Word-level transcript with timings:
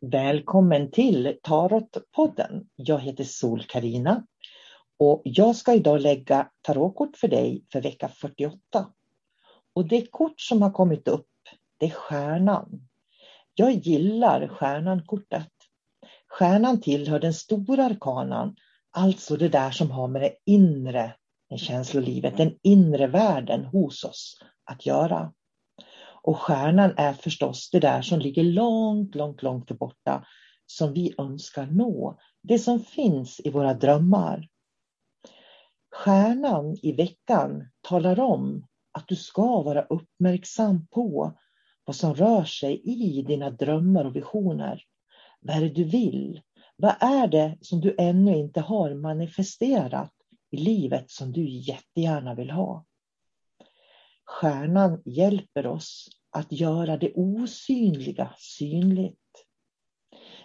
Välkommen 0.00 0.90
till 0.90 1.38
Tarotpodden. 1.42 2.68
Jag 2.76 2.98
heter 2.98 3.24
sol 3.24 3.62
karina 3.62 4.26
och 4.98 5.22
jag 5.24 5.56
ska 5.56 5.74
idag 5.74 6.00
lägga 6.00 6.50
tarotkort 6.62 7.16
för 7.16 7.28
dig 7.28 7.64
för 7.72 7.80
vecka 7.80 8.08
48. 8.08 8.58
Och 9.74 9.88
det 9.88 10.10
kort 10.10 10.40
som 10.40 10.62
har 10.62 10.70
kommit 10.70 11.08
upp, 11.08 11.28
det 11.78 11.86
är 11.86 11.90
stjärnan. 11.90 12.88
Jag 13.54 13.72
gillar 13.72 14.48
stjärnan-kortet. 14.48 15.52
Stjärnan 16.28 16.80
tillhör 16.80 17.20
den 17.20 17.34
stora 17.34 17.84
arkanan, 17.84 18.56
alltså 18.90 19.36
det 19.36 19.48
där 19.48 19.70
som 19.70 19.90
har 19.90 20.08
med 20.08 20.22
det 20.22 20.34
inre 20.44 21.14
med 21.50 21.60
känslolivet, 21.60 22.36
den 22.36 22.58
inre 22.62 23.06
världen 23.06 23.64
hos 23.64 24.04
oss 24.04 24.42
att 24.64 24.86
göra. 24.86 25.32
Och 26.26 26.38
stjärnan 26.38 26.94
är 26.96 27.12
förstås 27.12 27.70
det 27.70 27.80
där 27.80 28.02
som 28.02 28.18
ligger 28.18 28.44
långt, 28.44 29.14
långt, 29.14 29.42
långt 29.42 29.78
borta 29.78 30.26
som 30.66 30.92
vi 30.92 31.14
önskar 31.18 31.66
nå. 31.66 32.18
Det 32.42 32.58
som 32.58 32.80
finns 32.80 33.40
i 33.44 33.50
våra 33.50 33.74
drömmar. 33.74 34.48
Stjärnan 35.94 36.76
i 36.82 36.92
veckan 36.92 37.68
talar 37.88 38.20
om 38.20 38.66
att 38.92 39.08
du 39.08 39.16
ska 39.16 39.62
vara 39.62 39.82
uppmärksam 39.82 40.86
på 40.86 41.38
vad 41.84 41.96
som 41.96 42.14
rör 42.14 42.44
sig 42.44 42.80
i 42.84 43.22
dina 43.22 43.50
drömmar 43.50 44.04
och 44.04 44.16
visioner. 44.16 44.82
Vad 45.40 45.56
är 45.56 45.60
det 45.60 45.74
du 45.74 45.84
vill? 45.84 46.40
Vad 46.76 46.94
är 47.00 47.26
det 47.26 47.58
som 47.60 47.80
du 47.80 47.94
ännu 47.98 48.36
inte 48.36 48.60
har 48.60 48.94
manifesterat 48.94 50.12
i 50.50 50.56
livet 50.56 51.10
som 51.10 51.32
du 51.32 51.48
jättegärna 51.48 52.34
vill 52.34 52.50
ha? 52.50 52.84
Stjärnan 54.26 55.02
hjälper 55.04 55.66
oss 55.66 56.08
att 56.30 56.52
göra 56.52 56.96
det 56.96 57.12
osynliga 57.14 58.34
synligt. 58.38 59.16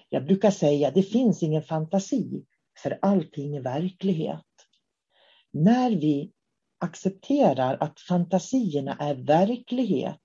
Jag 0.09 0.25
brukar 0.25 0.51
säga 0.51 0.87
att 0.87 0.93
det 0.93 1.03
finns 1.03 1.43
ingen 1.43 1.63
fantasi 1.63 2.45
för 2.83 2.99
allting 3.01 3.55
är 3.55 3.61
verklighet. 3.61 4.45
När 5.51 5.91
vi 5.91 6.31
accepterar 6.77 7.77
att 7.79 7.99
fantasierna 7.99 8.95
är 8.99 9.15
verklighet, 9.15 10.21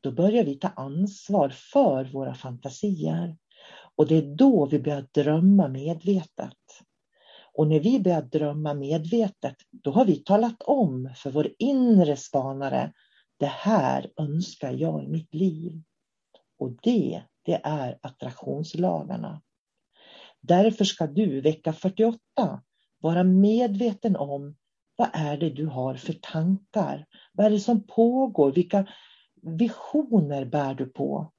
då 0.00 0.12
börjar 0.12 0.44
vi 0.44 0.54
ta 0.54 0.68
ansvar 0.68 1.48
för 1.48 2.04
våra 2.04 2.34
fantasier. 2.34 3.36
Och 3.96 4.06
det 4.06 4.16
är 4.16 4.36
då 4.36 4.66
vi 4.66 4.78
börjar 4.78 5.06
drömma 5.12 5.68
medvetet. 5.68 6.56
Och 7.56 7.66
när 7.66 7.80
vi 7.80 8.00
börjar 8.00 8.22
drömma 8.22 8.74
medvetet, 8.74 9.56
då 9.70 9.90
har 9.90 10.04
vi 10.04 10.16
talat 10.16 10.62
om 10.62 11.10
för 11.16 11.30
vår 11.30 11.48
inre 11.58 12.16
spanare, 12.16 12.92
det 13.38 13.46
här 13.46 14.10
önskar 14.16 14.72
jag 14.72 15.04
i 15.04 15.08
mitt 15.08 15.34
liv. 15.34 15.82
Och 16.58 16.72
det, 16.82 17.22
det 17.42 17.60
är 17.64 17.98
attraktionslagarna. 18.02 19.42
Därför 20.40 20.84
ska 20.84 21.06
du 21.06 21.40
vecka 21.40 21.72
48 21.72 22.18
vara 22.98 23.24
medveten 23.24 24.16
om 24.16 24.56
vad 24.96 25.08
är 25.12 25.36
det 25.36 25.50
du 25.50 25.66
har 25.66 25.94
för 25.94 26.12
tankar? 26.12 27.06
Vad 27.32 27.46
är 27.46 27.50
det 27.50 27.60
som 27.60 27.86
pågår? 27.86 28.52
Vilka 28.52 28.86
visioner 29.42 30.44
bär 30.44 30.74
du 30.74 30.86
på? 30.86 31.32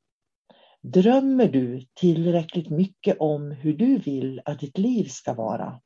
Drömmer 0.82 1.48
du 1.48 1.86
tillräckligt 1.94 2.70
mycket 2.70 3.18
om 3.20 3.52
hur 3.52 3.74
du 3.74 3.98
vill 3.98 4.42
att 4.46 4.60
ditt 4.60 4.78
liv 4.78 5.06
ska 5.06 5.34
vara? 5.34 5.82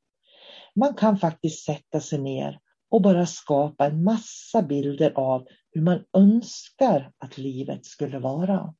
Man 0.76 0.94
kan 0.94 1.18
faktiskt 1.18 1.66
sätta 1.66 2.00
sig 2.00 2.20
ner 2.20 2.60
och 2.90 3.02
bara 3.02 3.26
skapa 3.26 3.86
en 3.86 4.04
massa 4.04 4.62
bilder 4.62 5.12
av 5.16 5.48
hur 5.72 5.82
man 5.82 6.04
önskar 6.14 7.12
att 7.18 7.38
livet 7.38 7.86
skulle 7.86 8.20
vara. 8.20 8.74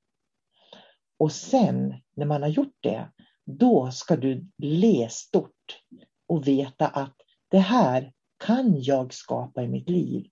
Och 1.20 1.32
sen 1.32 1.94
när 2.16 2.26
man 2.26 2.42
har 2.42 2.50
gjort 2.50 2.78
det, 2.80 3.12
då 3.46 3.92
ska 3.92 4.16
du 4.16 4.48
le 4.58 5.10
stort 5.10 5.80
och 6.28 6.48
veta 6.48 6.88
att 6.88 7.16
det 7.48 7.60
här 7.60 8.14
kan 8.46 8.82
jag 8.82 9.14
skapa 9.14 9.64
i 9.64 9.68
mitt 9.68 9.90
liv 9.90 10.26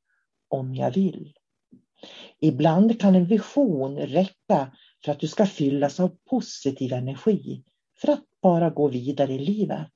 om 0.48 0.76
jag 0.76 0.92
vill. 0.92 1.34
Ibland 2.42 3.00
kan 3.00 3.16
en 3.16 3.26
vision 3.26 3.98
räcka 3.98 4.76
för 5.06 5.12
att 5.12 5.20
du 5.20 5.28
ska 5.28 5.46
fyllas 5.46 6.00
av 6.00 6.18
positiv 6.30 6.94
energi 6.94 7.64
för 8.02 8.12
att 8.12 8.24
bara 8.42 8.70
gå 8.70 8.88
vidare 8.88 9.34
i 9.34 9.40
livet. 9.40 9.92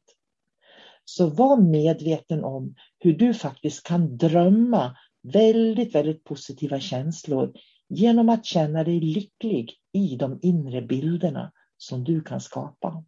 Så 1.06 1.30
var 1.30 1.58
medveten 1.58 2.44
om 2.44 2.76
hur 3.00 3.14
du 3.14 3.34
faktiskt 3.34 3.84
kan 3.84 4.18
drömma 4.18 4.98
väldigt, 5.24 5.96
väldigt 5.96 6.24
positiva 6.24 6.80
känslor 6.80 7.54
genom 7.90 8.30
att 8.30 8.46
känna 8.46 8.84
dig 8.84 9.00
lycklig 9.00 9.74
i 9.94 10.16
de 10.16 10.40
inre 10.42 10.82
bilderna 10.82 11.52
som 11.78 12.04
du 12.04 12.22
kan 12.22 12.42
skapa. 12.42 13.04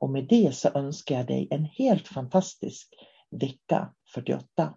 Och 0.00 0.10
med 0.10 0.26
det 0.28 0.54
så 0.54 0.68
önskar 0.74 1.14
jag 1.14 1.26
dig 1.26 1.48
en 1.50 1.64
helt 1.64 2.08
fantastisk 2.08 2.88
vecka 3.30 3.94
48. 4.14 4.74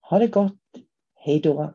Ha 0.00 0.18
det 0.18 0.26
gott! 0.26 0.60
Hej 1.14 1.40
då! 1.40 1.74